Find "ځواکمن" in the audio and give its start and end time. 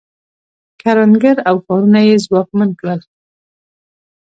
2.25-2.69